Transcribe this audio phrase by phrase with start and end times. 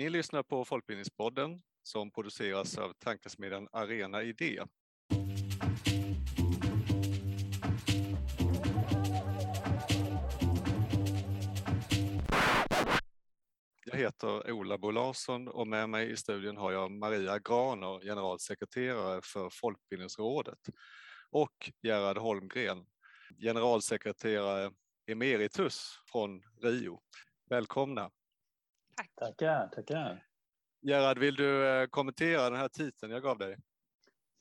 [0.00, 4.62] Ni lyssnar på Folkbildningspodden som produceras av tankesmedjan Arena Idé.
[13.84, 19.20] Jag heter Ola Bo Larsson och med mig i studion har jag Maria Graner, generalsekreterare
[19.24, 20.58] för Folkbildningsrådet
[21.30, 22.86] och Gerhard Holmgren,
[23.38, 24.72] generalsekreterare
[25.06, 27.00] emeritus från Rio.
[27.50, 28.10] Välkomna!
[29.00, 29.12] Tack.
[29.14, 30.24] Tackar, tackar.
[30.82, 33.56] Gerhard, vill du eh, kommentera den här titeln jag gav dig?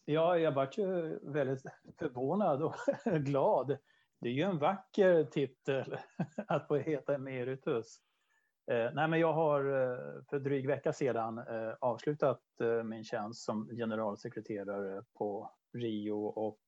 [0.06, 1.64] Ja, jag vart ju väldigt
[2.00, 3.78] förvånad och glad.
[4.22, 5.98] Det är ju en vacker titel
[6.48, 8.00] att få heta emeritus.
[8.72, 11.44] Eh, nej, men jag har eh, för dryg vecka sedan
[11.80, 12.42] avslutat
[12.84, 16.60] min tjänst som generalsekreterare på Rio och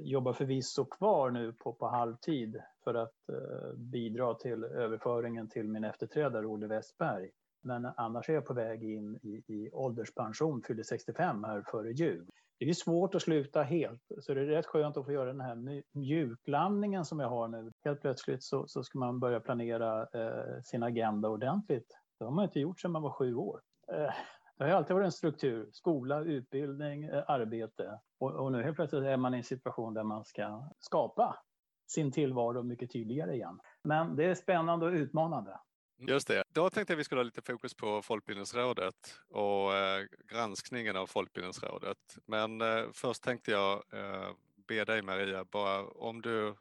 [0.00, 5.84] jobbar förvisso kvar nu på, på halvtid för att eh, bidra till överföringen till min
[5.84, 7.30] efterträdare Olle Westberg.
[7.62, 12.26] Men annars är jag på väg in i, i ålderspension, fyller 65 här före jul.
[12.58, 15.40] Det är svårt att sluta helt, så det är rätt skönt att få göra den
[15.40, 17.72] här mjuklandningen som jag har nu.
[17.84, 21.98] Helt plötsligt så, så ska man börja planera eh, sin agenda ordentligt.
[22.18, 23.60] Det har man inte gjort sedan man var sju år.
[23.92, 24.10] Eh,
[24.58, 27.98] det har alltid varit en struktur, skola, utbildning, eh, arbete.
[28.22, 31.38] Och, och, nu helt plötsligt är man i en situation där man ska skapa
[31.86, 33.60] sin tillvaro mycket tydligare igen.
[33.82, 35.60] Men det är spännande och utmanande.
[35.98, 36.44] Just det.
[36.48, 42.18] Då tänkte jag vi skulle ha lite fokus på Folkbildningsrådet och eh, granskningen av Folkbildningsrådet.
[42.26, 44.30] Men eh, först tänkte jag eh,
[44.68, 46.54] be dig Maria, bara om du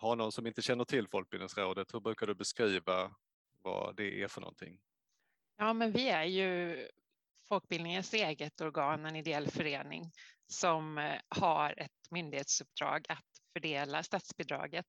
[0.00, 3.10] har någon som inte känner till Folkbildningsrådet, hur brukar du beskriva
[3.62, 4.78] vad det är för någonting?
[5.58, 6.76] Ja, men vi är ju
[7.48, 10.10] folkbildningens eget organ, en ideell förening
[10.46, 14.86] som eh, har ett myndighetsuppdrag att fördela statsbidraget.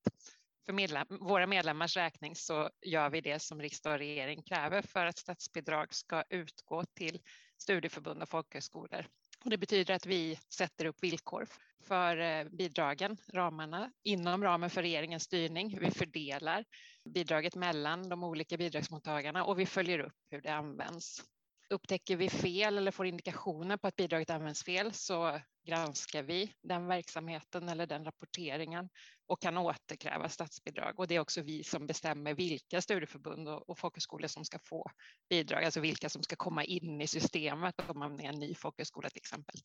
[0.65, 5.05] För medlem, våra medlemmars räkning så gör vi det som riksdag och regering kräver för
[5.05, 7.19] att statsbidrag ska utgå till
[7.57, 9.07] studieförbund och folkhögskolor.
[9.43, 11.47] Och det betyder att vi sätter upp villkor
[11.87, 15.77] för eh, bidragen, ramarna, inom ramen för regeringens styrning.
[15.79, 16.65] Vi fördelar
[17.13, 21.23] bidraget mellan de olika bidragsmottagarna och vi följer upp hur det används.
[21.69, 26.87] Upptäcker vi fel eller får indikationer på att bidraget används fel så granskar vi den
[26.87, 28.89] verksamheten eller den rapporteringen
[29.27, 30.99] och kan återkräva statsbidrag.
[30.99, 34.91] Och det är också vi som bestämmer vilka studieförbund och folkhögskolor som ska få
[35.29, 39.09] bidrag, alltså vilka som ska komma in i systemet om man är en ny folkhögskola
[39.09, 39.55] till exempel.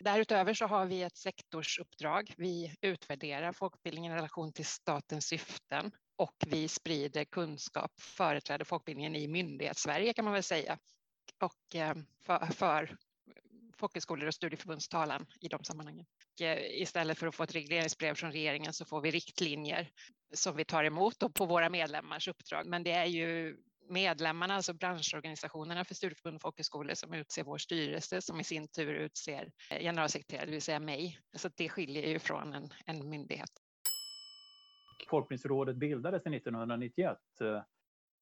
[0.00, 2.34] Därutöver så har vi ett sektorsuppdrag.
[2.36, 9.28] Vi utvärderar folkbildningen i relation till statens syften och vi sprider kunskap, företräder folkbildningen i
[9.28, 10.78] myndighetssverige kan man väl säga
[11.38, 11.94] och eh,
[12.26, 12.96] för, för
[13.76, 16.06] folkhögskolor och studieförbundstalan i de sammanhangen.
[16.34, 19.90] Och eh, istället för att få ett regleringsbrev från regeringen så får vi riktlinjer
[20.34, 22.66] som vi tar emot på våra medlemmars uppdrag.
[22.66, 23.56] Men det är ju
[23.88, 28.94] medlemmarna, alltså branschorganisationerna för studieförbund och folkhögskolor som utser vår styrelse som i sin tur
[28.94, 31.18] utser eh, generalsekreterare, det vill säga mig.
[31.36, 33.50] Så det skiljer ju från en, en myndighet.
[35.08, 37.18] Folkbildningsrådet bildades 1991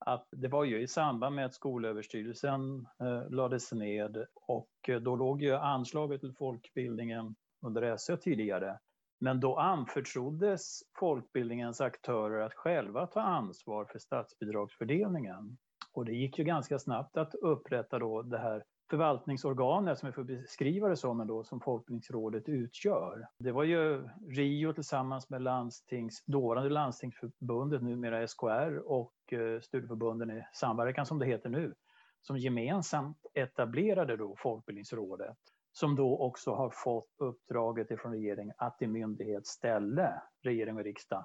[0.07, 5.17] att det var ju i samband med att Skolöverstyrelsen eh, lades ned och eh, då
[5.17, 7.35] låg ju anslaget till folkbildningen
[7.67, 8.79] under SÖ tidigare.
[9.21, 15.59] Men då anförtroddes folkbildningens aktörer att själva ta ansvar för statsbidragsfördelningen.
[15.93, 20.25] Och det gick ju ganska snabbt att upprätta då det här förvaltningsorganet som vi får
[20.25, 23.27] beskriva det som, ändå, som Folkbildningsrådet utgör.
[23.39, 30.43] Det var ju RIO tillsammans med landstings, dåvarande Landstingsförbundet, numera SKR, och eh, studieförbunden i
[30.53, 31.75] samverkan som det heter nu,
[32.21, 35.37] som gemensamt etablerade då Folkbildningsrådet,
[35.73, 41.25] som då också har fått uppdraget ifrån regeringen att i myndighets ställe, regering och riksdag,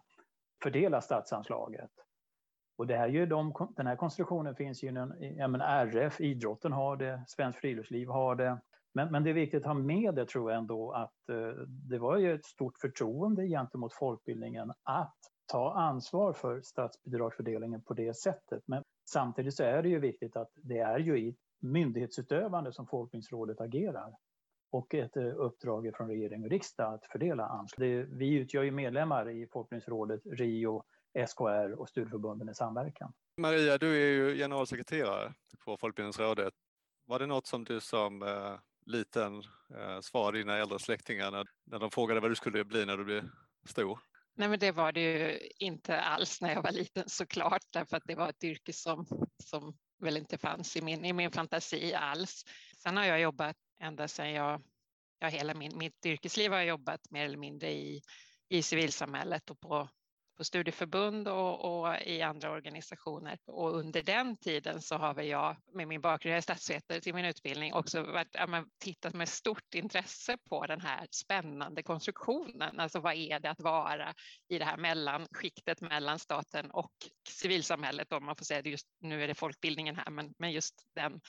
[0.64, 1.92] fördela statsanslaget.
[2.78, 6.72] Och det här ju de, den här konstruktionen finns ju inom ja, men RF, idrotten
[6.72, 8.60] har det, Svenskt Friluftsliv har det.
[8.94, 11.98] Men, men det är viktigt att ha med det tror jag ändå att eh, det
[11.98, 18.64] var ju ett stort förtroende gentemot folkbildningen att ta ansvar för statsbidragsfördelningen på det sättet.
[18.66, 23.62] Men samtidigt så är det ju viktigt att det är ju i myndighetsutövande som Folkbildningsrådet
[23.62, 24.14] agerar
[24.78, 28.06] och ett eh, uppdrag från regering och riksdag att fördela anslag.
[28.10, 30.84] Vi utgör ju medlemmar i Folkbildningsrådet, RIO,
[31.28, 33.14] SKR och studieförbunden i samverkan.
[33.38, 35.34] Maria, du är ju generalsekreterare
[35.66, 36.54] på Folkbildningsrådet.
[37.06, 39.36] Var det något som du som eh, liten
[39.76, 43.06] eh, svarade dina äldre släktingar när, när de frågade vad du skulle bli när du
[43.06, 43.30] blev
[43.66, 44.00] stor?
[44.36, 48.04] Nej, men det var det ju inte alls när jag var liten såklart, därför att
[48.06, 49.06] det var ett yrke som,
[49.44, 52.44] som väl inte fanns i min, i min fantasi alls.
[52.84, 54.62] Sen har jag jobbat ända sedan jag,
[55.20, 58.02] ja hela min, mitt yrkesliv har jag jobbat mer eller mindre i,
[58.50, 59.90] i civilsamhället och på
[60.38, 63.38] på studieförbund och, och, i andra organisationer.
[63.46, 67.14] Och under den tiden så har väl jag med min bakgrund, jag är statsvetare till
[67.14, 72.80] min utbildning, också varit, ja, tittat med stort intresse på den här spännande konstruktionen.
[72.80, 74.14] Alltså vad är det att vara
[74.48, 76.94] i det här mellanskiktet mellan staten och
[77.30, 80.76] civilsamhället om man får säga det just nu är det folkbildningen här, men, men just
[80.96, 81.22] den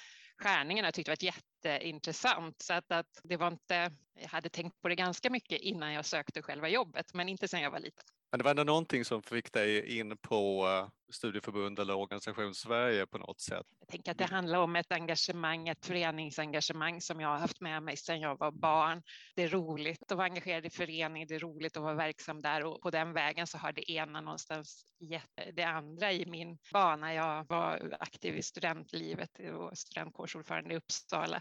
[0.42, 1.22] skärningen har jag tyckt varit
[1.64, 2.62] jätteintressant.
[2.62, 6.05] Så att, att det var inte, jag hade tänkt på det ganska mycket innan jag
[6.05, 8.05] sökte själva jobbet, men inte sedan jag var liten.
[8.31, 13.06] Men det var ändå någonting som fick dig in på eh, studieförbund eller organisation Sverige
[13.06, 13.66] på något sätt?
[13.78, 17.82] Jag tänker att det handlar om ett engagemang, ett föreningsengagemang som jag har haft med
[17.82, 19.02] mig sedan jag var barn.
[19.37, 22.64] Det är roligt att vara engagerad i förening, det är roligt att vara verksam där
[22.64, 27.14] och på den vägen så har det ena någonstans gett det andra i min bana.
[27.14, 31.40] Jag var aktiv i studentlivet och studentkårsordförande i Uppsala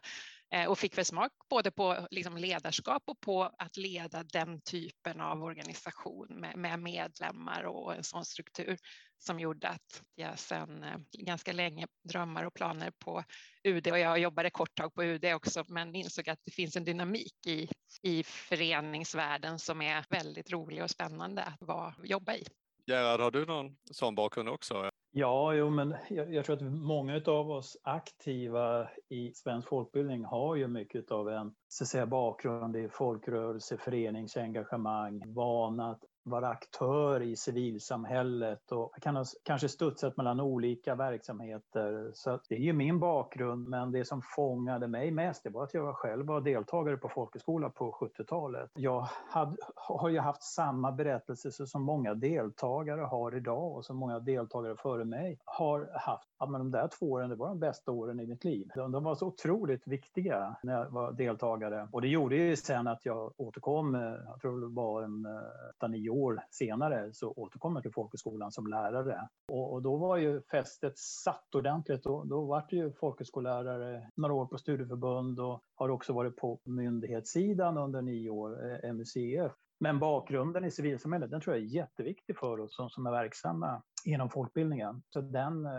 [0.52, 5.22] Eh, och fick väl smak både på liksom ledarskap och på att leda den typen
[5.22, 8.78] av organisation med, med medlemmar och en sån struktur
[9.18, 13.24] som gjorde att jag sedan eh, ganska länge drömmar och planer på
[13.64, 16.84] UD och jag jobbade kort tag på UD också men insåg att det finns en
[16.84, 17.70] dynamik i,
[18.02, 22.46] i föreningsvärlden som är väldigt rolig och spännande att vara, jobba i.
[22.88, 24.90] Gerhard, har du någon sån bakgrund också?
[25.12, 30.56] Ja, jo, men jag, jag, tror att många av oss aktiva i svensk folkbildning har
[30.56, 37.22] ju mycket av en så att säga, bakgrund i folkrörelse, föreningsengagemang, vana att vara aktör
[37.22, 42.12] i civilsamhället och kan ha kanske studsat mellan olika verksamheter.
[42.14, 45.74] Så det är ju min bakgrund, men det som fångade mig mest det var att
[45.74, 48.72] jag själv var deltagare på folkhögskola på 70-talet.
[48.74, 54.20] Jag hade, har ju haft samma berättelse som många deltagare har idag och som många
[54.20, 56.30] deltagare före mig har haft.
[56.40, 58.68] Ja, men de där två åren det var de bästa åren i mitt liv.
[58.76, 62.88] De, de var så otroligt viktiga när jag var deltagare och det gjorde ju sen
[62.88, 67.76] att jag återkom, eh, jag tror det var en eh, 8-9 år senare så återkom
[67.76, 69.28] jag till folkhögskolan som lärare.
[69.48, 72.04] Och, och då var ju fästet satt ordentligt.
[72.04, 76.60] Då, då var det ju folkhögskollärare några år på studieförbund och har också varit på
[76.64, 79.52] myndighetssidan under nio år, eh, MUCF.
[79.80, 83.84] Men bakgrunden i civilsamhället, den tror jag är jätteviktig för oss som, som är verksamma
[84.06, 85.02] inom folkbildningen.
[85.10, 85.72] Så den eh,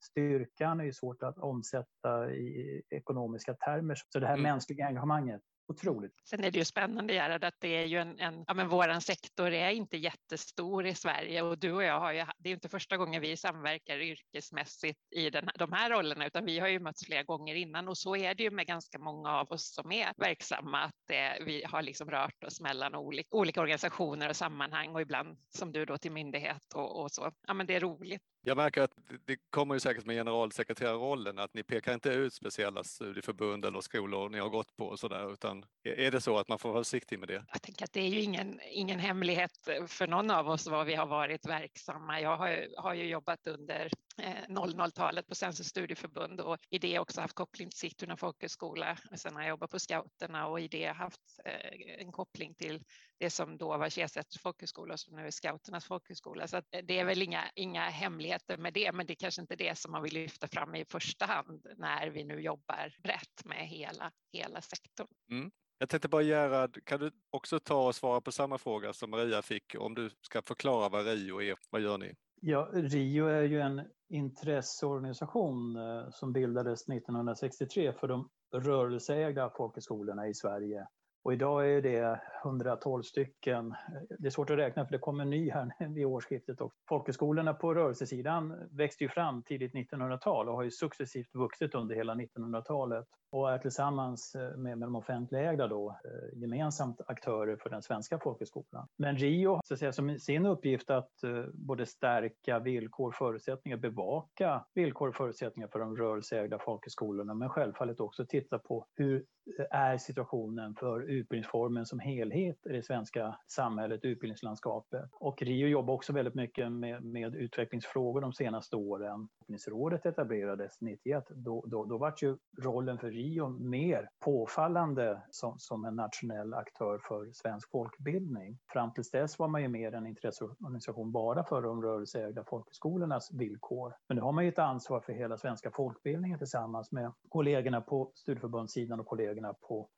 [0.00, 3.94] styrkan är svårt att omsätta i ekonomiska termer.
[4.08, 4.42] Så det här mm.
[4.42, 6.12] mänskliga engagemanget, otroligt.
[6.24, 9.00] Sen är det ju spännande Gerhard att det är ju en, en ja men våran
[9.00, 12.68] sektor är inte jättestor i Sverige och du och jag har ju, det är inte
[12.68, 17.06] första gången vi samverkar yrkesmässigt i den, de här rollerna utan vi har ju mötts
[17.06, 20.12] flera gånger innan och så är det ju med ganska många av oss som är
[20.16, 25.00] verksamma att det, vi har liksom rört oss mellan olika, olika organisationer och sammanhang och
[25.00, 27.32] ibland som du då till myndighet och, och så.
[27.46, 28.22] Ja men det är roligt.
[28.40, 28.92] Jag märker att
[29.24, 34.28] det kommer ju säkert med generalsekreterarrollen att ni pekar inte ut speciella studieförbund eller skolor
[34.28, 37.18] ni har gått på och sådär utan är det så att man får vara försiktig
[37.18, 37.44] med det?
[37.52, 39.50] Jag tänker att det är ju ingen, ingen hemlighet
[39.86, 42.20] för någon av oss var vi har varit verksamma.
[42.20, 43.90] Jag har, har ju jobbat under
[44.22, 48.98] Eh, 00-talet på Sensus studieförbund och i det också haft koppling till Sigtuna folkhögskola.
[49.14, 52.82] Sen har jag jobbat på Scouterna och i det haft eh, en koppling till
[53.18, 56.48] det som då var Kjesäters folkhögskola som nu är Scouternas folkhögskola.
[56.48, 59.56] Så eh, det är väl inga, inga hemligheter med det, men det är kanske inte
[59.56, 63.68] det som man vill lyfta fram i första hand när vi nu jobbar brett med
[63.68, 65.08] hela, hela sektorn.
[65.30, 65.50] Mm.
[65.78, 69.42] Jag tänkte bara Gerhard, kan du också ta och svara på samma fråga som Maria
[69.42, 72.14] fick om du ska förklara vad RIO är, vad gör ni?
[72.48, 80.34] Ja, RIO är ju en intresseorganisation eh, som bildades 1963 för de rörelseägda folkhögskolorna i
[80.34, 80.86] Sverige.
[81.24, 83.70] Och idag är det 112 stycken.
[83.70, 83.76] Eh,
[84.18, 86.60] det är svårt att räkna för det kommer ny här vid årsskiftet.
[86.60, 86.78] också.
[86.88, 92.14] folkhögskolorna på rörelsesidan växte ju fram tidigt 1900-tal och har ju successivt vuxit under hela
[92.14, 97.82] 1900-talet och är tillsammans eh, med, med de offentligägda då eh, gemensamt aktörer för den
[97.82, 98.88] svenska folkhögskolan.
[98.96, 104.64] Men RIO så att säga, som sin uppgift att eh, både stärka villkor, förutsättningar, bevaka
[104.74, 109.24] villkor och förutsättningar för de rörelseägda folkhögskolorna, men självfallet också titta på hur
[109.70, 115.10] är situationen för utbildningsformen som helhet i det svenska samhället, utbildningslandskapet.
[115.12, 119.28] Och RIO jobbar också väldigt mycket med, med utvecklingsfrågor de senaste åren.
[119.46, 121.24] Utbildningsrådet etablerades 91.
[121.28, 126.98] Då, då, då var ju rollen för RIO mer påfallande som, som en nationell aktör
[127.08, 128.58] för svensk folkbildning.
[128.72, 133.94] Fram till dess var man ju mer en intresseorganisation bara för de rörelseägda folkhögskolornas villkor.
[134.08, 138.12] Men nu har man ju ett ansvar för hela svenska folkbildningen tillsammans med kollegorna på
[138.14, 139.88] studieförbundssidan och kollegorna på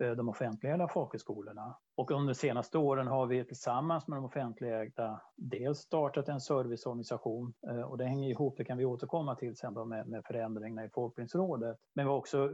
[0.00, 1.76] Eh, de offentliga folkhögskolorna.
[1.96, 7.54] Och under de senaste åren har vi tillsammans med de offentligägda dels startat en serviceorganisation
[7.68, 10.84] eh, och det hänger ihop, det kan vi återkomma till sen då med, med förändringarna
[10.84, 11.76] i Folkbildningsrådet.
[11.94, 12.50] Men vi har också eh,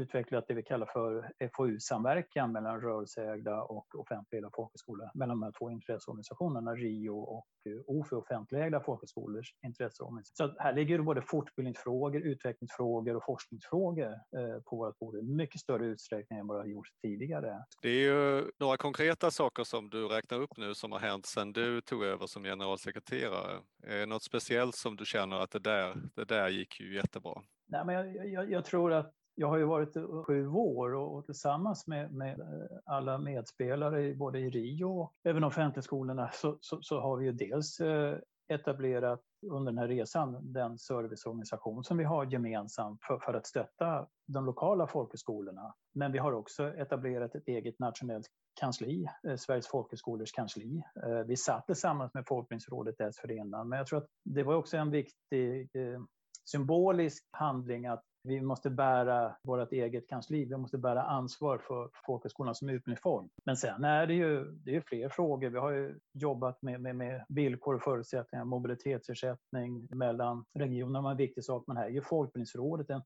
[0.00, 5.70] utvecklat det vi kallar för FoU-samverkan mellan rörelseägda och offentligägda folkhögskolor, mellan de här två
[5.70, 7.46] intresseorganisationerna, RIO och
[7.86, 10.54] OFI, offentligägda folkhögskolors intresseorganisation.
[10.54, 14.14] Så här ligger det både fortbildningsfrågor, utvecklingsfrågor och forskningsfrågor
[14.60, 17.64] på vårt bord i mycket större utsträckning än vad det har gjort tidigare.
[17.82, 21.52] Det är ju några konkreta saker som du räknar upp nu som har hänt sedan
[21.52, 23.60] du tog över som generalsekreterare.
[23.86, 27.42] Är det något speciellt som du känner att det där, det där gick ju jättebra?
[27.66, 31.86] Nej, men jag, jag, jag tror att jag har ju varit sju år och, tillsammans
[31.86, 32.40] med, med,
[32.84, 37.80] alla medspelare både i Rio och även offentlighetskolorna så, så, så, har vi ju dels
[37.80, 38.18] eh,
[38.48, 44.06] etablerat under den här resan den serviceorganisation som vi har gemensamt för, för att stötta
[44.26, 45.74] de lokala folkhögskolorna.
[45.94, 48.26] Men vi har också etablerat ett eget nationellt
[48.60, 50.82] kansli, eh, Sveriges folkhögskolors kansli.
[51.06, 54.90] Eh, vi satt tillsammans med Folkbildningsrådet dessförinnan, men jag tror att det var också en
[54.90, 56.00] viktig eh,
[56.44, 62.54] symbolisk handling att vi måste bära vårt eget kansli, vi måste bära ansvar för folkhögskolan
[62.54, 63.28] som utbildningsform.
[63.44, 65.50] Men sen är det ju, det är fler frågor.
[65.50, 71.16] Vi har ju jobbat med, med, med villkor och förutsättningar, mobilitetsersättning mellan regionerna var en
[71.16, 73.02] viktig sak, men här är ju Folkbildningsrådet en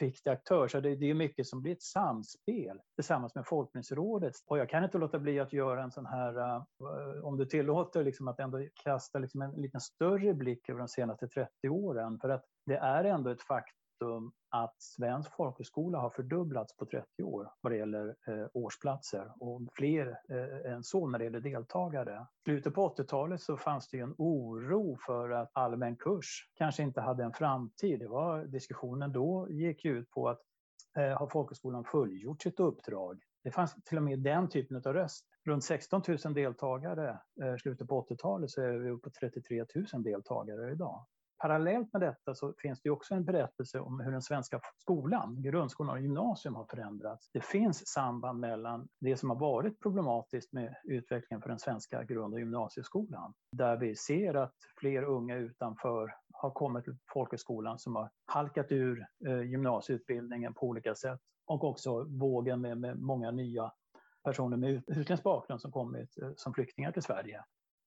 [0.00, 0.68] viktig aktör.
[0.68, 4.34] Så det, det är mycket som blir ett samspel tillsammans med Folkbildningsrådet.
[4.46, 6.64] Och jag kan inte låta bli att göra en sån här, uh,
[7.24, 11.28] om du tillåter, liksom att ändå kasta liksom en lite större blick över de senaste
[11.28, 12.18] 30 åren.
[12.20, 17.22] För att det är ändå ett faktum faktum att svensk folkhögskola har fördubblats på 30
[17.22, 22.26] år vad det gäller eh, årsplatser och fler eh, än så när det gäller deltagare.
[22.40, 27.00] I slutet på 80-talet så fanns det en oro för att allmän kurs kanske inte
[27.00, 28.00] hade en framtid.
[28.00, 30.40] Det var, diskussionen då gick ut på att
[30.98, 33.20] eh, har folkhögskolan fullgjort sitt uppdrag?
[33.44, 35.26] Det fanns till och med den typen av röst.
[35.44, 37.18] Runt 16 000 deltagare
[37.56, 41.06] i slutet på 80-talet så är vi uppe på 33 000 deltagare idag
[41.42, 45.96] parallellt med detta så finns det också en berättelse om hur den svenska skolan, grundskolan
[45.96, 47.30] och gymnasium har förändrats.
[47.32, 52.34] Det finns samband mellan det som har varit problematiskt med utvecklingen för den svenska grund
[52.34, 58.10] och gymnasieskolan, där vi ser att fler unga utanför har kommit till folkhögskolan som har
[58.26, 63.72] halkat ur eh, gymnasieutbildningen på olika sätt och också vågen med, med många nya
[64.24, 67.44] personer med utländsk bakgrund som kommit eh, som flyktingar till Sverige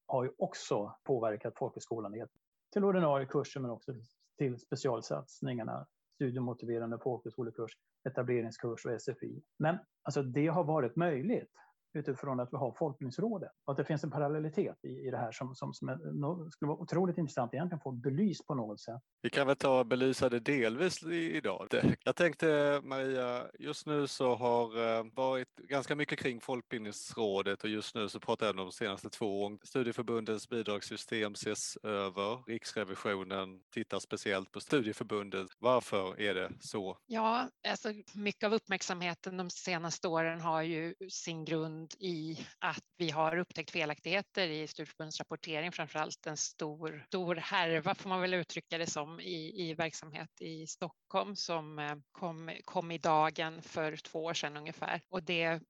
[0.08, 2.32] har ju också påverkat folkhögskolan i ett
[2.76, 3.94] till ordinarie kurser men också
[4.38, 7.72] till specialsatsningarna, studiemotiverande folkhögskolekurs,
[8.10, 9.44] etableringskurs och SFI.
[9.60, 11.52] Men alltså, det har varit möjligt
[11.96, 15.32] utifrån att vi har Folkbildningsrådet och att det finns en parallellitet i, i det här
[15.32, 19.02] som, som, som är, skulle vara otroligt intressant egentligen få belyst på något sätt.
[19.22, 21.68] Vi kan väl ta och belysa det delvis idag.
[22.04, 27.96] Jag tänkte Maria, just nu så har eh, varit ganska mycket kring Folkbildningsrådet och just
[27.96, 29.60] nu så pratar jag om de senaste två åren.
[29.64, 32.44] Studieförbundens bidragssystem ses över.
[32.48, 35.48] Riksrevisionen tittar speciellt på studieförbundet.
[35.60, 36.98] Varför är det så?
[37.06, 42.84] Ja, alltså mycket av uppmärksamheten de senaste åren har ju sin grund grund i att
[42.98, 48.22] vi har upptäckt felaktigheter i studieförbundens rapportering, framför allt en stor, stor härva får man
[48.22, 53.62] väl uttrycka det som i, i verksamhet i Stockholm som eh, kom, kom i dagen
[53.62, 55.02] för två år sedan ungefär.
[55.10, 55.62] Och det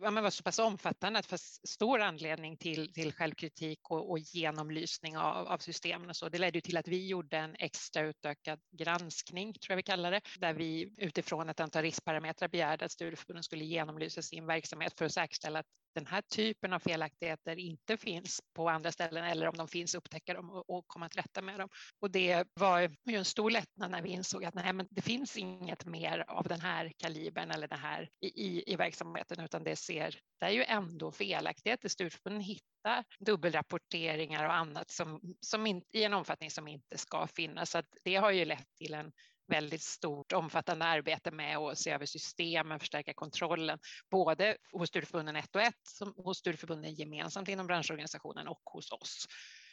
[0.00, 5.16] var så pass omfattande att det fanns stor anledning till, till självkritik och, och genomlysning
[5.16, 6.28] av, av systemen och så.
[6.28, 10.20] Det ledde till att vi gjorde en extra utökad granskning, tror jag vi kallar det,
[10.38, 15.12] där vi utifrån ett antal riskparametrar begärde att studieförbunden skulle genomlysa sin verksamhet för att
[15.12, 15.66] säkerställa att
[16.00, 20.34] den här typen av felaktigheter inte finns på andra ställen eller om de finns upptäcka
[20.34, 21.68] dem och, och komma till rätta med dem.
[22.00, 25.36] Och det var ju en stor lättnad när vi insåg att nej, men det finns
[25.36, 29.76] inget mer av den här kalibern eller det här i, i, i verksamheten utan det
[29.76, 31.88] ser, det är ju ändå felaktigheter.
[31.88, 37.70] Studieförbunden hittar dubbelrapporteringar och annat som, som in, i en omfattning som inte ska finnas.
[37.70, 39.12] Så att det har ju lett till en
[39.50, 43.78] väldigt stort omfattande arbete med att se över systemen, förstärka kontrollen,
[44.10, 49.26] både hos studieförbunden 1 och 1, som hos studieförbunden gemensamt inom branschorganisationen och hos oss.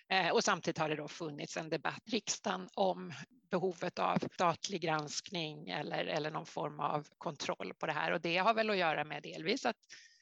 [0.09, 3.13] Eh, och samtidigt har det då funnits en debatt i riksdagen om
[3.51, 8.11] behovet av statlig granskning eller, eller någon form av kontroll på det här.
[8.11, 9.77] Och det har väl att göra med delvis att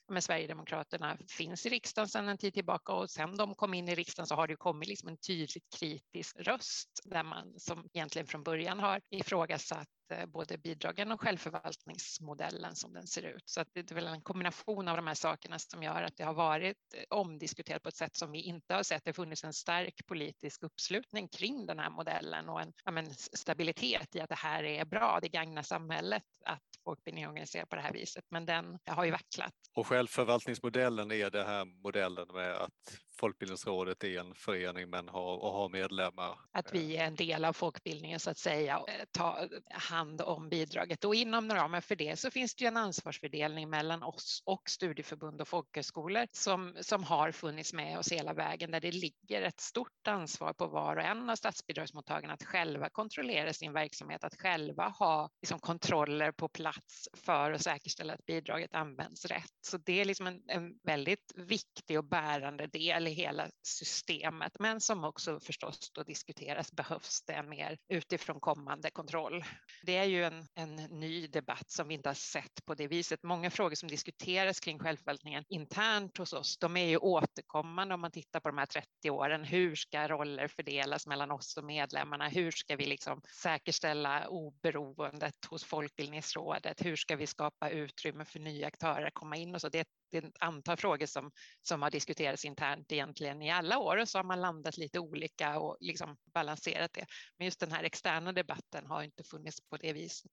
[0.09, 3.95] med Sverigedemokraterna finns i riksdagen sedan en tid tillbaka och sen de kom in i
[3.95, 8.43] riksdagen så har det kommit liksom en tydligt kritisk röst där man som egentligen från
[8.43, 13.43] början har ifrågasatt Eh, både bidragen och självförvaltningsmodellen som den ser ut.
[13.45, 16.23] Så att det är väl en kombination av de här sakerna som gör att det
[16.23, 19.03] har varit eh, omdiskuterat på ett sätt som vi inte har sett.
[19.03, 23.13] Det har funnits en stark politisk uppslutning kring den här modellen och en ja, men,
[23.15, 27.81] stabilitet i att det här är bra, det gagnar samhället att folkbildning organiserar på det
[27.81, 28.25] här viset.
[28.29, 29.53] Men den har ju vacklat.
[29.73, 35.51] Och självförvaltningsmodellen är det här modellen med att Folkbildningsrådet är en förening men har, och
[35.51, 36.39] har medlemmar.
[36.51, 40.49] Att vi är en del av folkbildningen så att säga och eh, ta hand om
[40.49, 44.69] bidraget och inom ramen för det så finns det ju en ansvarsfördelning mellan oss och
[44.69, 49.59] studieförbund och folkhögskolor som, som har funnits med oss hela vägen där det ligger ett
[49.59, 54.87] stort ansvar på var och en av statsbidragsmottagarna att själva kontrollera sin verksamhet, att själva
[54.87, 59.53] ha liksom, kontroller på plats för att säkerställa att bidraget används rätt.
[59.61, 64.81] Så det är liksom en, en väldigt viktig och bärande del i hela systemet, men
[64.81, 69.43] som också förstås då diskuteras, behövs det mer utifrån kommande kontroll?
[69.83, 73.23] Det är ju en, en ny debatt som vi inte har sett på det viset.
[73.23, 78.11] Många frågor som diskuteras kring självförvaltningen internt hos oss, de är ju återkommande om man
[78.11, 79.43] tittar på de här 30 åren.
[79.43, 82.29] Hur ska roller fördelas mellan oss och medlemmarna?
[82.29, 86.85] Hur ska vi liksom säkerställa oberoendet hos Folkbildningsrådet?
[86.85, 89.69] Hur ska vi skapa utrymme för nya aktörer att komma in och så?
[89.69, 91.31] Det, det är ett ett antal frågor som,
[91.61, 95.59] som har diskuterats internt egentligen i alla år och så har man landat lite olika
[95.59, 97.05] och liksom balanserat det.
[97.37, 100.31] Men just den här externa debatten har inte funnits på det viset.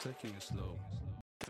[0.00, 0.97] Taking it slow.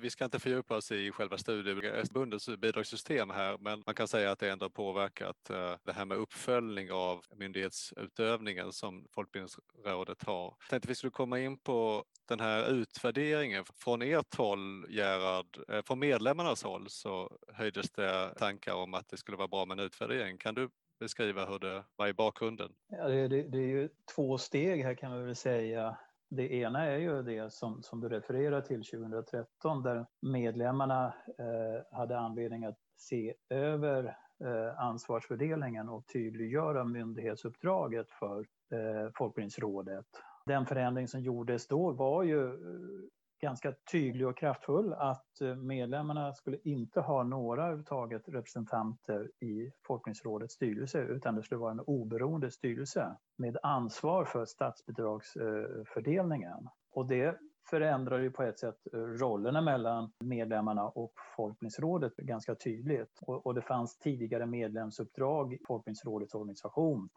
[0.01, 4.39] Vi ska inte fördjupa oss i själva studieförbundets bidragssystem här, men man kan säga att
[4.39, 10.45] det ändå har påverkat eh, det här med uppföljning av myndighetsutövningen som Folkbildningsrådet har.
[10.45, 13.65] Jag tänkte vi skulle komma in på den här utvärderingen.
[13.75, 19.17] Från ert håll, Gerhard, eh, från medlemmarnas håll så höjdes det tankar om att det
[19.17, 20.39] skulle vara bra med en utvärdering.
[20.39, 20.69] Kan du
[21.01, 22.73] beskriva hur det var i bakgrunden?
[22.89, 25.97] Ja, det, det, det är ju två steg här kan man väl säga.
[26.31, 32.19] Det ena är ju det som, som du refererar till 2013 där medlemmarna eh, hade
[32.19, 34.05] anledning att se över
[34.45, 38.39] eh, ansvarsfördelningen och tydliggöra myndighetsuppdraget för
[38.73, 40.07] eh, Folkbildningsrådet.
[40.47, 43.09] Den förändring som gjordes då var ju eh,
[43.41, 50.55] ganska tydlig och kraftfull att eh, medlemmarna skulle inte ha några överhuvudtaget representanter i Folkbildningsrådets
[50.55, 56.69] styrelse utan det skulle vara en oberoende styrelse med ansvar för statsbidragsfördelningen.
[56.91, 57.39] Och det
[57.71, 63.19] förändrar ju på ett sätt eh, rollerna mellan medlemmarna och Folkbildningsrådet ganska tydligt.
[63.23, 67.09] Och, det fanns tidigare medlemsuppdrag i Folkbildningsrådets organisation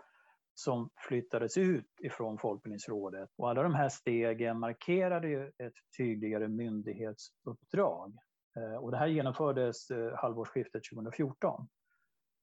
[0.64, 3.30] som flyttades ut ifrån Folkbildningsrådet.
[3.38, 8.14] Och alla de här stegen markerade ju ett tydligare myndighetsuppdrag.
[8.58, 11.68] Eh, och det här genomfördes eh, halvårsskiftet 2014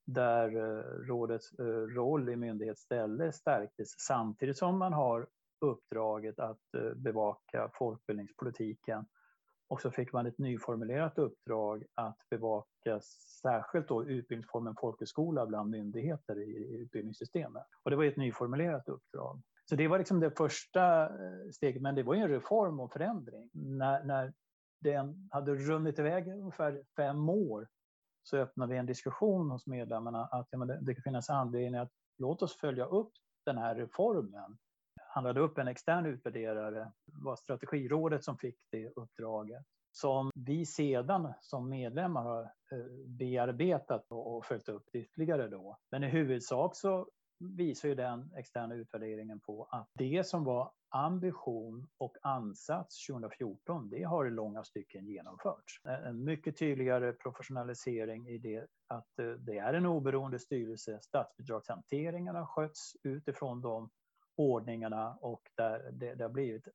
[0.05, 1.51] där eh, rådets
[1.95, 5.27] roll i myndighetsställe stärktes samtidigt som man har
[5.61, 6.61] uppdraget att
[6.95, 9.05] bevaka folkbildningspolitiken
[9.69, 12.99] och så fick man ett nyformulerat uppdrag att bevaka
[13.41, 17.63] särskilt då utbildningsformen folkhögskola bland myndigheter i utbildningssystemet.
[17.83, 19.41] Och det var ett nyformulerat uppdrag.
[19.65, 22.91] Så det var liksom det första eh, steget, men det var ju en reform och
[22.91, 23.49] förändring.
[23.53, 24.33] När, när
[24.81, 27.67] den hade runnit iväg ungefär fem år
[28.23, 31.91] så öppnade vi en diskussion hos medlemmarna att ja, det, det kan finnas anledning att
[32.17, 33.11] låt oss följa upp
[33.45, 34.57] den här reformen
[35.09, 36.91] handlade upp en extern utvärderare.
[37.05, 44.05] Det var strategirådet som fick det uppdraget som vi sedan som medlemmar har eh, bearbetat
[44.09, 45.77] och följt upp ytterligare då.
[45.91, 47.07] Men i huvudsak så
[47.39, 54.03] visar ju den externa utvärderingen på att det som var ambition och ansats 2014, det
[54.03, 55.85] har i långa stycken genomförts.
[55.85, 60.99] Eh, en mycket tydligare professionalisering i det att eh, det är en oberoende styrelse.
[61.01, 63.89] Statsbidragshanteringen har skötts utifrån de
[64.39, 66.67] ordningarna och där det, det har blivit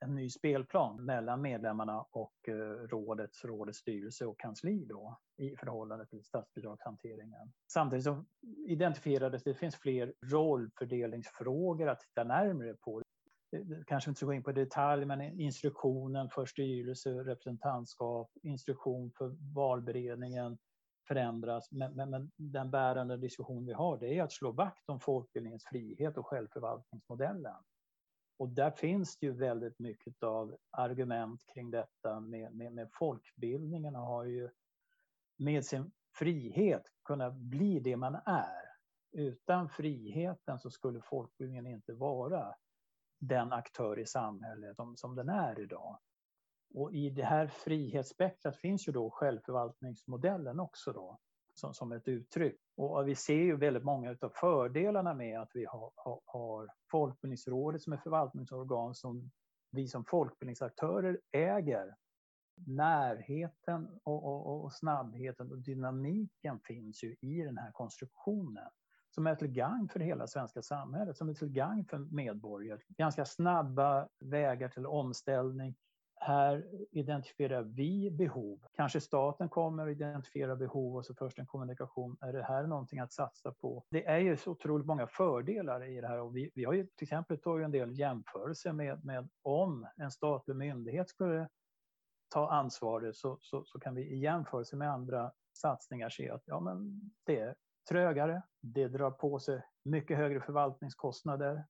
[0.00, 2.54] en ny spelplan mellan medlemmarna och eh,
[2.88, 7.52] rådets, rådets styrelse och kansli då, i förhållande till statsbidragshanteringen.
[7.72, 8.24] Samtidigt så
[8.66, 13.02] identifierades det finns fler rollfördelningsfrågor att titta närmare på.
[13.86, 20.58] Kanske inte ska gå in på detalj, men instruktionen för styrelse, representantskap, instruktion för valberedningen,
[21.12, 21.72] förändras.
[21.72, 25.64] Men, men, men, den bärande diskussion vi har det är att slå vakt om folkbildningens
[25.64, 27.56] frihet och självförvaltningsmodellen.
[28.38, 33.94] Och där finns det ju väldigt mycket av argument kring detta med, med, med folkbildningen
[33.94, 34.50] har ju
[35.38, 38.62] med sin frihet kunnat bli det man är.
[39.12, 42.54] Utan friheten så skulle folkbildningen inte vara
[43.20, 45.98] den aktör i samhället som, som den är idag.
[46.74, 51.18] Och i det här frihetsspektrat finns ju då självförvaltningsmodellen också då,
[51.54, 52.60] som, som ett uttryck.
[52.76, 57.82] Och vi ser ju väldigt många av fördelarna med att vi har, har, har Folkbildningsrådet
[57.82, 59.30] som är förvaltningsorgan som
[59.70, 61.96] vi som folkbildningsaktörer äger.
[62.66, 68.68] Närheten och, och, och snabbheten och dynamiken finns ju i den här konstruktionen
[69.10, 72.80] som är till gagn för hela svenska samhället, som är till gagn för medborgare.
[72.88, 75.74] Ganska snabba vägar till omställning.
[76.24, 78.58] Här identifierar vi behov.
[78.72, 82.16] Kanske staten kommer att identifiera behov och så först en kommunikation.
[82.20, 83.84] Är det här någonting att satsa på?
[83.90, 86.86] Det är ju så otroligt många fördelar i det här och vi, vi har ju
[86.86, 91.48] till exempel tagit en del jämförelser med, med om en statlig myndighet skulle
[92.28, 96.60] ta ansvaret så, så, så, kan vi i jämförelse med andra satsningar se att ja,
[96.60, 97.54] men det är
[97.88, 101.64] trögare, det drar på sig mycket högre förvaltningskostnader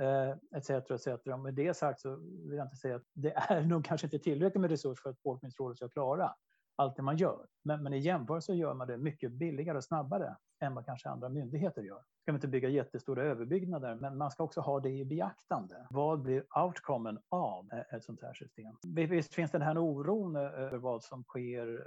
[0.00, 0.70] Eh, etc.
[0.70, 1.06] Etc.
[1.42, 2.16] Med det sagt så
[2.48, 5.20] vill jag inte säga att det är nog kanske inte tillräckligt med resurser för att
[5.22, 6.34] Folkbildningsrådet ska klara
[6.76, 7.46] allt det man gör.
[7.64, 11.28] Men, men i jämförelse gör man det mycket billigare och snabbare än vad kanske andra
[11.28, 12.02] myndigheter gör.
[12.22, 15.86] Ska vi inte bygga jättestora överbyggnader, men man ska också ha det i beaktande.
[15.90, 18.76] Vad blir outcomen av eh, ett sånt här system?
[18.94, 21.86] Visst finns den här oron eh, över vad som sker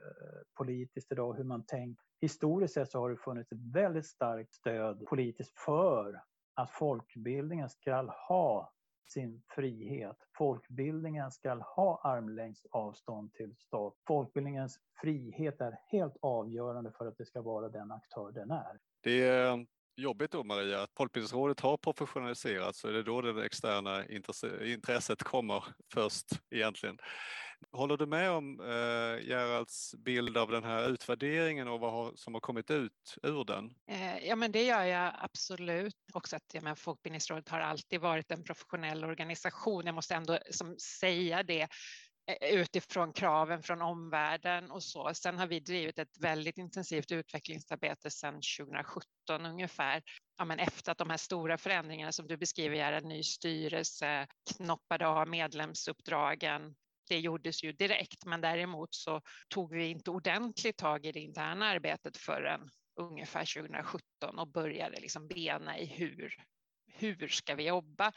[0.58, 2.04] politiskt idag, hur man tänker.
[2.22, 6.22] Historiskt sett så har det funnits ett väldigt starkt stöd politiskt för
[6.54, 8.74] att folkbildningen ska ha
[9.08, 10.18] sin frihet.
[10.38, 13.94] Folkbildningen ska ha armlängds avstånd till stat.
[14.08, 18.80] Folkbildningens frihet är helt avgörande för att det ska vara den aktör den är.
[19.04, 24.06] Det jobbigt då Maria, att Folkbildningsrådet har professionaliserats så är det då det externa
[24.62, 26.98] intresset kommer först egentligen.
[27.72, 32.34] Håller du med om eh, Geralds bild av den här utvärderingen och vad har, som
[32.34, 33.76] har kommit ut ur den?
[33.88, 35.96] Eh, ja, men det gör jag absolut.
[36.14, 39.86] Också att ja, men Folkbildningsrådet har alltid varit en professionell organisation.
[39.86, 41.68] Jag måste ändå som, säga det
[42.26, 45.14] Eh, utifrån kraven från omvärlden och så.
[45.14, 50.04] Sen har vi drivit ett väldigt intensivt utvecklingsarbete sedan 2017 ungefär.
[50.38, 54.28] Ja, men efter att de här stora förändringarna som du beskriver, är en ny styrelse,
[54.58, 56.76] knoppade av medlemsuppdragen,
[57.10, 61.66] det gjordes ju direkt, men däremot så tog vi inte ordentligt tag i det interna
[61.66, 66.34] arbetet förrän ungefär 2017 och började liksom bena i hur,
[66.88, 68.12] hur ska vi jobba?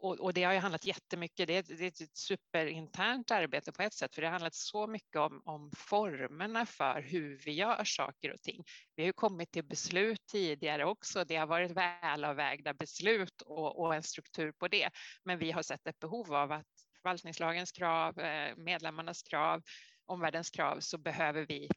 [0.00, 3.82] Och, och, det har ju handlat jättemycket, det är, det är ett superinternt arbete på
[3.82, 7.84] ett sätt, för det har handlat så mycket om, om formerna för hur vi gör
[7.84, 8.64] saker och ting.
[8.96, 13.94] Vi har ju kommit till beslut tidigare också, det har varit välavvägda beslut och, och
[13.94, 14.90] en struktur på det,
[15.24, 16.66] men vi har sett ett behov av att
[17.02, 19.62] förvaltningslagens krav, eh, medlemmarnas krav,
[20.06, 21.68] omvärldens krav så behöver vi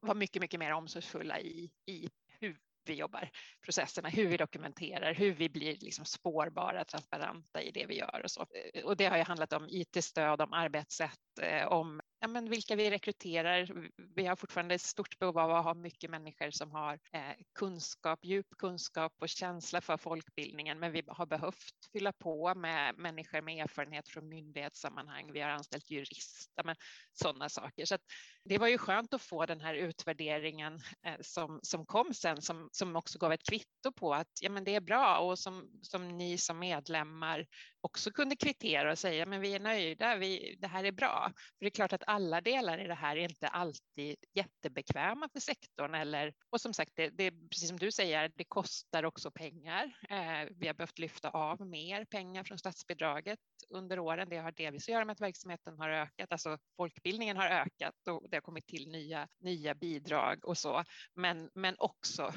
[0.00, 2.08] vara mycket, mycket mer omsorgsfulla i, i
[2.40, 2.58] hur
[2.88, 3.30] vi jobbar,
[3.64, 8.30] processerna, hur vi dokumenterar, hur vi blir liksom spårbara, transparenta i det vi gör och
[8.30, 8.46] så.
[8.84, 12.90] Och det har ju handlat om IT-stöd, om arbetssätt, eh, om ja, men vilka vi
[12.90, 13.88] rekryterar.
[14.14, 18.18] Vi har fortfarande ett stort behov av att ha mycket människor som har eh, kunskap,
[18.22, 23.64] djup kunskap och känsla för folkbildningen, men vi har behövt fylla på med människor med
[23.64, 25.32] erfarenhet från myndighetssammanhang.
[25.32, 26.76] Vi har anställt jurister, men
[27.12, 27.84] sådana saker.
[27.84, 27.98] Så
[28.44, 32.68] det var ju skönt att få den här utvärderingen eh, som, som kom sen, som,
[32.72, 36.08] som också gav ett kvitto på att ja, men det är bra och som, som
[36.08, 37.46] ni som medlemmar
[37.84, 41.32] också kunde kvittera och säga men vi är nöjda, vi, det här är bra.
[41.34, 45.40] För det är klart att alla delar i det här är inte alltid jättebekväma för
[45.40, 49.84] sektorn eller och som sagt, det, det precis som du säger, det kostar också pengar.
[50.10, 53.38] Eh, vi har behövt lyfta av mer pengar från statsbidraget
[53.70, 54.28] under åren.
[54.28, 58.30] Det har delvis att göra med att verksamheten har ökat, alltså folkbildningen har ökat och
[58.30, 62.32] det har kommit till nya, nya bidrag och så, men, men också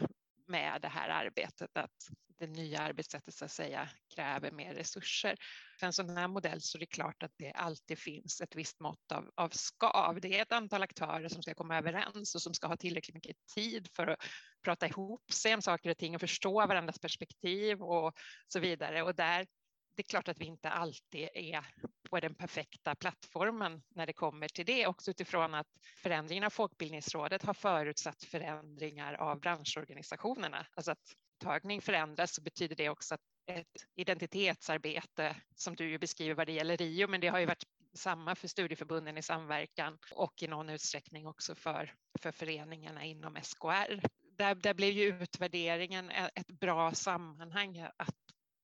[0.48, 5.38] med det här arbetet att det nya arbetssättet så att säga kräver mer resurser.
[5.80, 8.80] För en sån här modell så är det klart att det alltid finns ett visst
[8.80, 10.22] mått av, av skav.
[10.22, 13.38] Det är ett antal aktörer som ska komma överens och som ska ha tillräckligt mycket
[13.56, 14.24] tid för att
[14.64, 18.14] prata ihop sig om saker och ting och förstå varandras perspektiv och
[18.48, 19.04] så vidare.
[19.04, 19.48] Och där
[19.96, 21.66] det är klart att vi inte alltid är
[22.10, 25.68] på den perfekta plattformen när det kommer till det, också utifrån att
[26.04, 30.66] förändringen av Folkbildningsrådet har förutsatt förändringar av branschorganisationerna.
[30.76, 36.36] Alltså att tagning förändras så betyder det också att ett identitetsarbete som du ju beskriver
[36.36, 40.44] vad det gäller RIO, men det har ju varit samma för studieförbunden i samverkan och
[40.44, 44.02] i någon utsträckning också för, för föreningarna inom SKR.
[44.38, 48.16] Där, där blev ju utvärderingen ett bra sammanhang att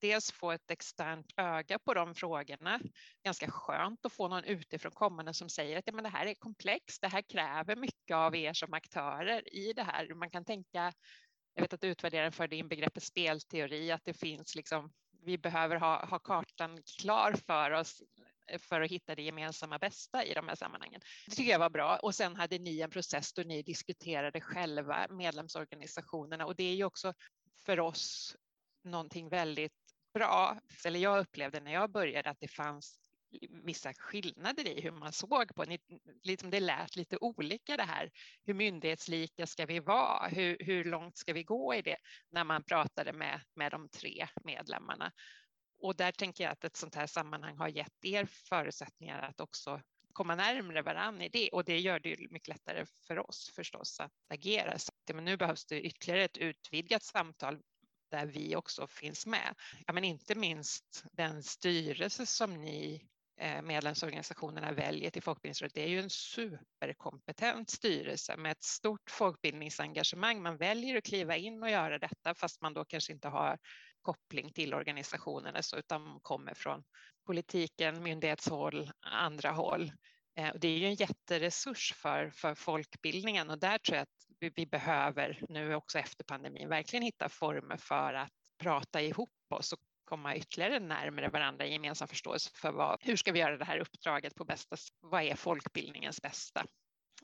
[0.03, 2.79] dels få ett externt öga på de frågorna.
[3.23, 6.33] Ganska skönt att få någon utifrån kommande som säger att ja, men det här är
[6.33, 10.13] komplext, det här kräver mycket av er som aktörer i det här.
[10.13, 10.93] Man kan tänka,
[11.53, 14.91] jag vet att utvärderaren förde in begreppet spelteori, att det finns liksom
[15.25, 18.01] vi behöver ha, ha kartan klar för oss
[18.59, 21.01] för att hitta det gemensamma bästa i de här sammanhangen.
[21.25, 21.97] Det tycker jag var bra.
[21.97, 26.83] Och sen hade ni en process då ni diskuterade själva medlemsorganisationerna och det är ju
[26.83, 27.13] också
[27.65, 28.35] för oss
[28.83, 29.82] någonting väldigt
[30.13, 30.59] bra.
[30.85, 32.99] Eller jag upplevde när jag började att det fanns
[33.49, 35.65] vissa skillnader i hur man såg på
[36.23, 36.59] liksom det.
[36.59, 38.11] lät lite olika det här.
[38.43, 40.27] Hur myndighetslika ska vi vara?
[40.27, 41.97] Hur, hur långt ska vi gå i det?
[42.29, 45.11] När man pratade med, med de tre medlemmarna.
[45.79, 49.81] Och där tänker jag att ett sånt här sammanhang har gett er förutsättningar att också
[50.13, 53.99] komma närmare varann i det och det gör det ju mycket lättare för oss förstås
[53.99, 54.79] att agera.
[54.79, 57.59] Så, men nu behövs det ytterligare ett utvidgat samtal
[58.13, 59.55] där vi också finns med.
[59.87, 63.07] Ja, men inte minst den styrelse som ni
[63.39, 70.41] eh, medlemsorganisationerna väljer till Folkbildningsrådet, det är ju en superkompetent styrelse med ett stort folkbildningsengagemang.
[70.41, 73.57] Man väljer att kliva in och göra detta fast man då kanske inte har
[74.01, 76.83] koppling till organisationerna utan kommer från
[77.25, 79.91] politiken, myndighetshåll, andra håll.
[80.37, 84.65] Eh, det är ju en jätteresurs för, för folkbildningen och där tror jag att vi,
[84.65, 90.35] behöver nu också efter pandemin verkligen hitta former för att prata ihop oss och komma
[90.35, 94.35] ytterligare närmare varandra i gemensam förståelse för vad, hur ska vi göra det här uppdraget
[94.35, 94.95] på bästa sätt?
[95.01, 96.65] Vad är folkbildningens bästa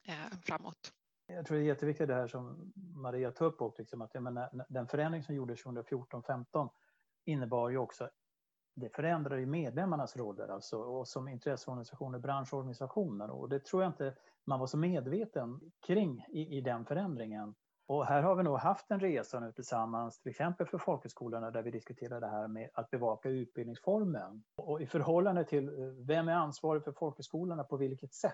[0.08, 0.93] eh, framåt?
[1.27, 4.65] Jag tror det är jätteviktigt det här som Maria tar upp, liksom att jag menar,
[4.69, 6.69] den förändring som gjordes 2014-15
[7.25, 8.10] innebar ju också
[8.79, 14.13] det förändrar ju medlemmarnas roller alltså, och som intresseorganisationer, branschorganisationer och det tror jag inte
[14.45, 17.55] man var så medveten kring i, i den förändringen.
[17.87, 21.61] Och här har vi nog haft en resa nu tillsammans, till exempel för folkhögskolorna där
[21.61, 24.43] vi diskuterar det här med att bevaka utbildningsformen.
[24.57, 28.33] Och i förhållande till eh, vem är ansvarig för folkhögskolorna på vilket sätt?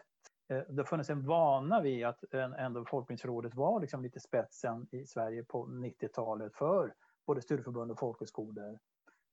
[0.50, 5.06] Eh, det har funnits en vana vid att ändå Folkbildningsrådet var liksom lite spetsen i
[5.06, 6.94] Sverige på 90-talet för
[7.28, 8.80] både studieförbund och folkhögskolor.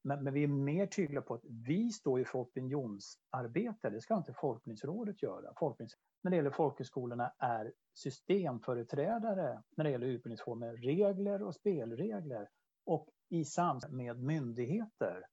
[0.04, 3.90] Men, men, vi är mer tydliga på att vi står ju för opinionsarbete.
[3.90, 5.54] Det ska inte Folkbildningsrådet göra.
[5.58, 12.48] Folkbildnings när det gäller folkhögskolorna är systemföreträdare när det gäller utbildningsformer, regler och spelregler
[12.84, 15.26] och i samspel med myndigheter.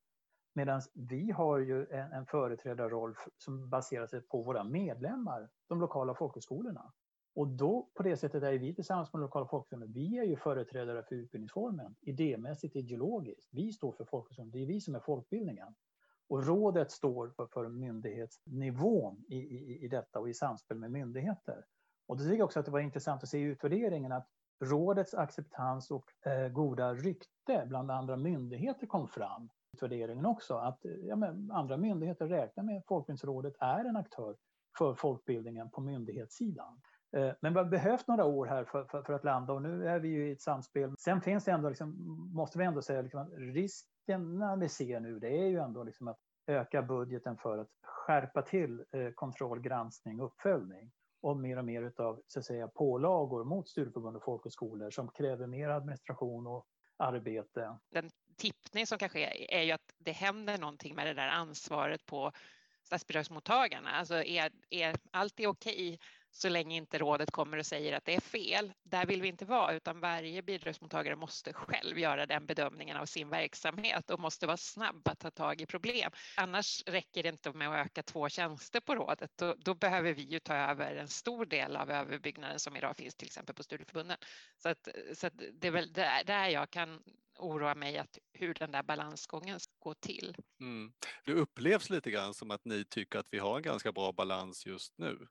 [0.54, 6.16] Medan vi har ju en, en företrädarroll som baserar sig på våra medlemmar, de lokala
[6.16, 6.92] folkhögskolorna.
[7.36, 11.04] Och då på det sättet är vi tillsammans med lokala folkhögskolorna, vi är ju företrädare
[11.04, 13.50] för utbildningsformen, idémässigt, ideologiskt.
[13.52, 15.76] Vi står för folkhögskolan, det är vi som är folkbildningen.
[16.30, 21.66] Och rådet står för, för myndighetsnivån i, i, i detta och i samspel med myndigheter.
[22.08, 24.28] Och det tycker jag också att det var intressant att se i utvärderingen att
[24.60, 29.44] rådets acceptans och eh, goda rykte bland andra myndigheter kom fram.
[29.44, 33.96] I Utvärderingen också, att eh, ja, men andra myndigheter räknar med att Folkbildningsrådet är en
[33.96, 34.36] aktör
[34.78, 36.82] för folkbildningen på myndighetssidan.
[37.18, 39.88] Eh, men vi har behövt några år här för, för, för, att landa och nu
[39.88, 40.94] är vi ju i ett samspel.
[41.00, 41.96] Sen finns det ändå, liksom,
[42.34, 46.20] måste vi ändå säga, liksom, riskerna vi ser nu det är ju ändå liksom att
[46.48, 50.92] öka budgeten för att skärpa till eh, kontroll, granskning, uppföljning
[51.22, 55.48] och mer och mer av så att säga, pålagor mot studieförbund och folkhögskolor som kräver
[55.48, 56.66] mer administration och
[56.98, 57.78] arbete.
[57.92, 62.06] Den tippning som kan ske är ju att det händer någonting med det där ansvaret
[62.06, 62.32] på
[62.84, 63.90] statsbidragsmottagarna.
[63.90, 66.00] Alltså är, är allt är okej
[66.42, 68.74] så länge inte rådet kommer och säger att det är fel.
[68.84, 73.30] Där vill vi inte vara, utan varje bidragsmottagare måste själv göra den bedömningen av sin
[73.30, 76.12] verksamhet och måste vara snabb att ta tag i problem.
[76.38, 79.32] Annars räcker det inte med att öka två tjänster på rådet.
[79.36, 83.16] Då, då behöver vi ju ta över en stor del av överbyggnaden som idag finns
[83.16, 84.18] till exempel på studieförbunden.
[84.58, 87.04] Så, att, så att det är väl där, där jag kan
[87.40, 90.36] oroa mig att hur den där balansgången går till.
[90.60, 90.94] Mm.
[91.26, 94.66] Det upplevs lite grann som att ni tycker att vi har en ganska bra balans
[94.66, 95.28] just nu.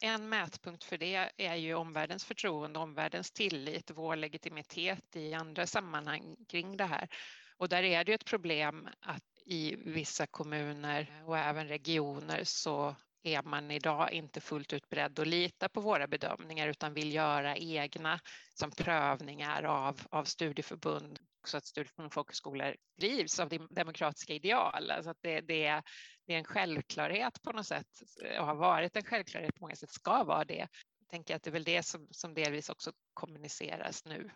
[0.00, 6.36] En mätpunkt för det är ju omvärldens förtroende, omvärldens tillit, vår legitimitet i andra sammanhang
[6.48, 7.08] kring det här.
[7.56, 12.96] Och där är det ju ett problem att i vissa kommuner och även regioner så
[13.22, 17.56] är man idag inte fullt ut beredd att lita på våra bedömningar utan vill göra
[17.56, 18.20] egna
[18.54, 21.18] som prövningar av, av studieförbund
[21.48, 24.90] så att studieförbund och folkhögskolor drivs av demokratiska ideal.
[24.90, 25.82] Alltså att det, det, är,
[26.28, 29.74] det är en självklarhet på något sätt eh, och har varit en självklarhet på många
[29.74, 30.68] sätt, ska vara det.
[30.98, 34.30] Jag tänker att det är väl det som, som delvis också kommuniceras nu.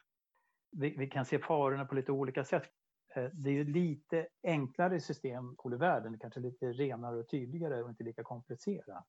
[0.71, 2.71] Vi, vi kan se farorna på lite olika sätt.
[3.15, 7.91] Eh, det är ju lite enklare system i världen, kanske lite renare och tydligare och
[7.91, 9.05] inte lika komplicerat.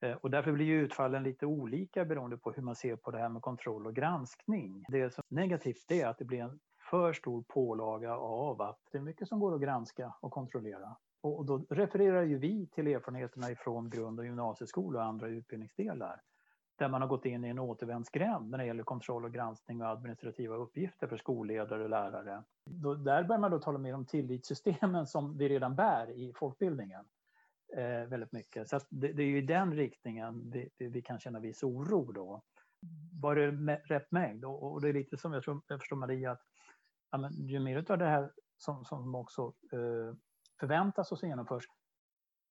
[0.00, 3.18] Eh, och därför blir ju utfallen lite olika beroende på hur man ser på det
[3.18, 4.84] här med kontroll och granskning.
[4.88, 8.98] Det som är negativt är att det blir en för stor pålaga av att det
[8.98, 10.96] är mycket som går att granska och kontrollera.
[11.34, 16.22] Och då refererar ju vi till erfarenheterna ifrån grund och gymnasieskola och andra utbildningsdelar.
[16.76, 19.88] där man har gått in i en återvändsgränd när det gäller kontroll och granskning och
[19.88, 22.42] administrativa uppgifter för skolledare och lärare.
[22.64, 27.04] Då, där börjar man då tala mer om tillitssystemen som vi redan bär i folkbildningen.
[27.76, 28.68] Eh, väldigt mycket.
[28.68, 32.42] Så det, det, är ju i den riktningen vi, vi, kan känna viss oro då.
[33.20, 34.44] Var det rätt mängd?
[34.44, 36.42] Och, och, det är lite som jag, tror, jag förstår Maria, att
[37.10, 40.14] ja, men, ju mer av det här som, som också eh,
[40.60, 41.64] förväntas och genomförs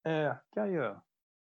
[0.04, 0.96] ökar ju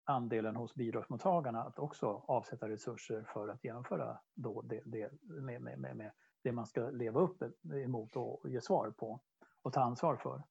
[0.04, 5.78] andelen hos bidragsmottagarna att också avsätta resurser för att genomföra då det, det, med, med,
[5.78, 7.42] med, med det man ska leva upp
[7.84, 9.20] emot och ge svar på
[9.62, 10.42] och ta ansvar för.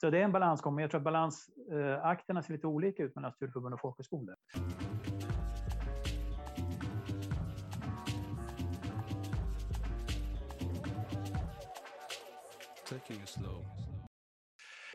[0.00, 3.14] Så det är en balansgång, men jag tror att balansakterna eh, ser lite olika ut
[3.14, 4.36] mellan studieförbund och folkhögskolor.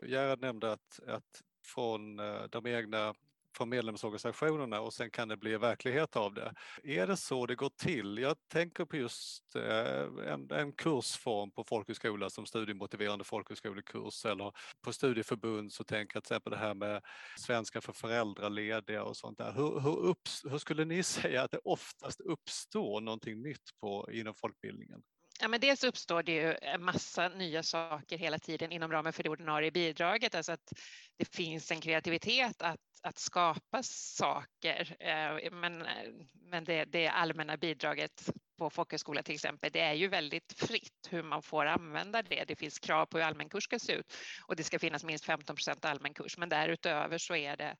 [0.06, 3.14] Gerhard nämnde att, att från eh, de egna
[3.56, 6.54] från medlemsorganisationerna och sen kan det bli verklighet av det.
[6.82, 8.18] Är det så det går till?
[8.18, 14.92] Jag tänker på just eh, en, en kursform på folkhögskola som studiemotiverande folkhögskolekurs eller på
[14.92, 17.02] studieförbund så tänker jag till exempel det här med
[17.38, 19.52] svenska för föräldralediga och sånt där.
[19.52, 24.34] Hur, hur, upps, hur skulle ni säga att det oftast uppstår någonting nytt på, inom
[24.34, 25.02] folkbildningen?
[25.40, 29.22] Ja, men dels uppstår det ju en massa nya saker hela tiden inom ramen för
[29.22, 30.72] det ordinarie bidraget, alltså att
[31.16, 34.96] det finns en kreativitet att, att skapa saker.
[35.00, 35.86] Eh, men,
[36.32, 41.22] men det, det allmänna bidraget på folkhögskola till exempel, det är ju väldigt fritt hur
[41.22, 42.44] man får använda det.
[42.44, 44.14] Det finns krav på hur allmän kurs ska se ut
[44.46, 47.76] och det ska finnas minst 15 procent allmän kurs, men därutöver så är det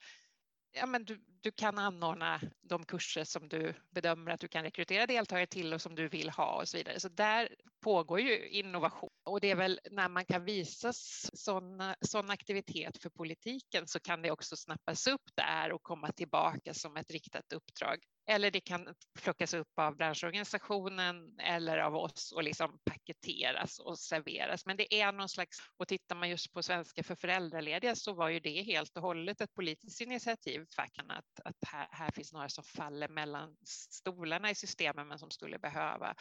[0.73, 5.07] ja, men du, du kan anordna de kurser som du bedömer att du kan rekrytera
[5.07, 7.01] deltagare till och som du vill ha och så vidare.
[7.01, 7.49] Så där
[7.83, 13.11] pågår ju innovation och det är väl när man kan visa sån, sån aktivitet för
[13.11, 17.99] politiken så kan det också snappas upp där och komma tillbaka som ett riktat uppdrag.
[18.27, 24.67] Eller det kan plockas upp av branschorganisationen eller av oss och liksom paketeras och serveras.
[24.67, 28.29] Men det är någon slags, och tittar man just på svenska för föräldralediga så var
[28.29, 30.67] ju det helt och hållet ett politiskt initiativ,
[31.09, 33.57] att, att här, här finns några som faller mellan
[33.91, 36.15] stolarna i systemen men som skulle behöva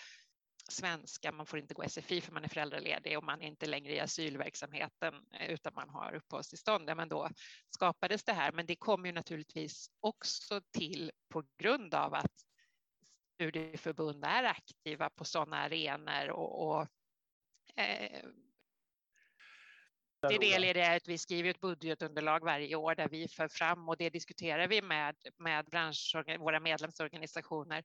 [0.70, 3.94] svenska, man får inte gå SFI för man är föräldraledig och man är inte längre
[3.94, 7.30] i asylverksamheten eh, utan man har uppehållstillstånd, ja, men då
[7.70, 8.52] skapades det här.
[8.52, 12.34] Men det kom ju naturligtvis också till på grund av att
[13.36, 16.88] studieförbund är aktiva på sådana arenor och, och
[17.76, 18.26] eh,
[20.30, 23.90] det del är det att vi skriver ett budgetunderlag varje år där vi för fram
[23.90, 27.84] och det diskuterar vi med, med bransch, våra medlemsorganisationer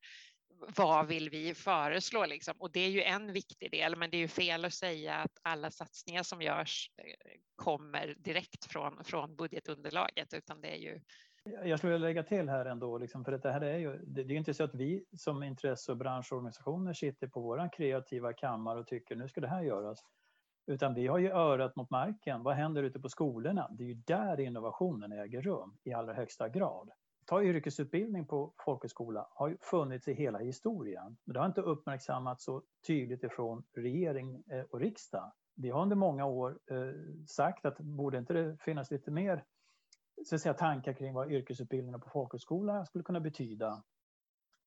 [0.76, 2.26] vad vill vi föreslå?
[2.26, 2.54] Liksom?
[2.58, 5.38] Och det är ju en viktig del, men det är ju fel att säga att
[5.42, 7.04] alla satsningar som görs eh,
[7.56, 11.00] kommer direkt från, från budgetunderlaget, utan det är ju
[11.64, 14.32] jag skulle vilja lägga till här ändå, liksom, för det här är ju, det är
[14.32, 19.16] inte så att vi som intresse och branschorganisationer sitter på våran kreativa kammare och tycker
[19.16, 20.04] nu ska det här göras.
[20.68, 22.42] Utan vi har ju örat mot marken.
[22.42, 23.68] Vad händer ute på skolorna?
[23.70, 26.90] Det är ju där innovationen äger rum i allra högsta grad
[27.28, 31.16] ta yrkesutbildning på folkhögskola har ju funnits i hela historien.
[31.24, 35.32] Men det har inte uppmärksammats så tydligt ifrån regering eh, och riksdag.
[35.54, 36.76] Vi har under många år eh,
[37.26, 39.44] sagt att borde inte det finnas lite mer
[40.26, 43.82] så att säga, tankar kring vad yrkesutbildningen på folkhögskola skulle kunna betyda.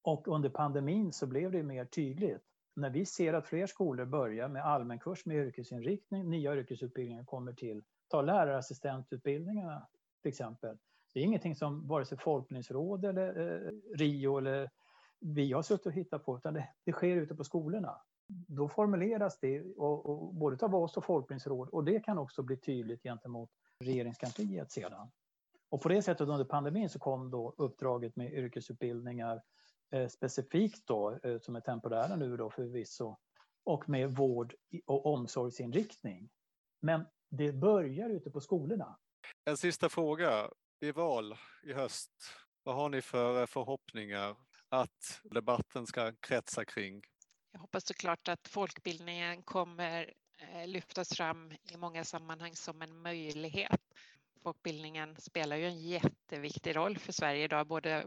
[0.04, 2.44] Och under pandemin så blev det mer tydligt.
[2.74, 7.54] När vi ser att fler skolor börjar med allmän kurs med yrkesinriktning, nya yrkesutbildningar kommer
[7.54, 9.88] till, ta lärarassistentutbildningarna
[10.22, 10.78] till exempel,
[11.14, 14.70] det är ingenting som vare sig Folkbildningsråd eller eh, RIO eller
[15.20, 18.02] vi har suttit och hittat på, utan det, det sker ute på skolorna.
[18.28, 22.58] Då formuleras det och, och, både av oss och Folkbildningsråd och det kan också bli
[22.58, 25.12] tydligt gentemot regeringskansliet sedan.
[25.70, 29.42] Och på det sättet under pandemin så kom då uppdraget med yrkesutbildningar
[30.10, 33.18] specifikt då, eh, som är temporära nu då förvisso,
[33.64, 36.30] och med vård och omsorgsinriktning.
[36.82, 38.98] Men det börjar ute på skolorna.
[39.46, 40.50] En sista fråga
[40.80, 42.12] det är val i höst.
[42.64, 44.36] Vad har ni för förhoppningar
[44.70, 47.02] att debatten ska kretsa kring?
[47.52, 53.82] Jag hoppas såklart att folkbildningen kommer eh, lyftas fram i många sammanhang som en möjlighet.
[54.44, 58.06] Folkbildningen spelar ju en jätteviktig roll för Sverige idag, både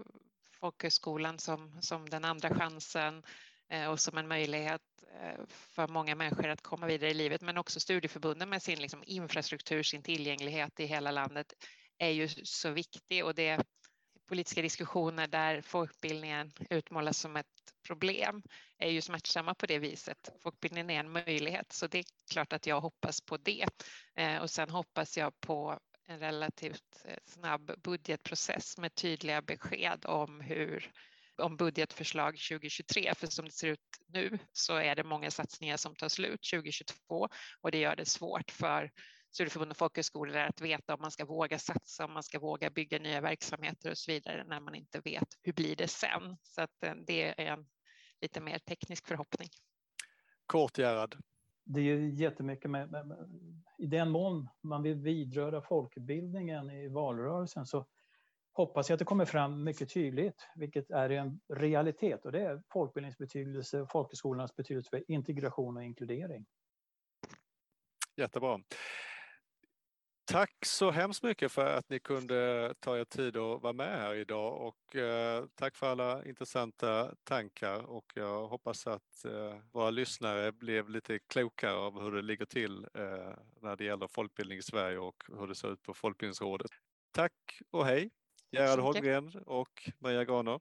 [0.64, 3.22] folkhögskolan som, som den andra chansen
[3.68, 4.82] eh, och som en möjlighet
[5.20, 9.02] eh, för många människor att komma vidare i livet, men också studieförbunden med sin liksom
[9.06, 11.52] infrastruktur, sin tillgänglighet i hela landet
[11.98, 13.64] är ju så viktig och det är
[14.28, 17.46] politiska diskussioner där folkbildningen utmålas som ett
[17.86, 18.42] problem
[18.78, 20.28] är ju smärtsamma på det viset.
[20.42, 23.66] Folkbildningen är en möjlighet, så det är klart att jag hoppas på det.
[24.16, 30.40] Eh, och sen hoppas jag på en relativt eh, snabb budgetprocess med tydliga besked om
[30.40, 30.92] hur
[31.36, 35.96] om budgetförslag 2023, för som det ser ut nu så är det många satsningar som
[35.96, 37.28] tar slut 2022
[37.60, 38.90] och det gör det svårt för
[39.34, 42.98] studieförbund och folkhögskolor att veta om man ska våga satsa, om man ska våga bygga
[42.98, 46.36] nya verksamheter och så vidare när man inte vet hur blir det sen.
[46.42, 47.66] Så att eh, det är en
[48.20, 49.48] lite mer teknisk förhoppning.
[50.46, 51.16] Kort Gerhard.
[51.64, 53.40] Det är jättemycket med, med, med,
[53.78, 57.86] i den mån man vill vidröra folkbildningen i valrörelsen så
[58.52, 62.62] hoppas jag att det kommer fram mycket tydligt, vilket är en realitet och det är
[62.72, 66.46] folkbildningens betydelse och folkhögskolornas betydelse för integration och inkludering.
[68.16, 68.60] Jättebra.
[70.26, 74.14] Tack så hemskt mycket för att ni kunde ta er tid att vara med här
[74.14, 80.52] idag och eh, tack för alla intressanta tankar och jag hoppas att eh, våra lyssnare
[80.52, 84.98] blev lite klokare av hur det ligger till eh, när det gäller folkbildning i Sverige
[84.98, 86.70] och hur det ser ut på Folkbildningsrådet.
[87.12, 88.10] Tack och hej!
[88.50, 90.60] Gerhard Holmgren och Maria Graner.